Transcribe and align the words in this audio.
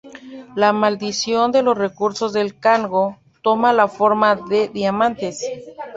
La 0.55 0.73
maldición 0.73 1.51
de 1.51 1.61
los 1.61 1.77
recursos 1.77 2.33
del 2.33 2.55
Congo 2.59 3.19
toma 3.43 3.71
la 3.71 3.87
forma 3.87 4.35
de 4.35 4.67
diamantes. 4.69 5.47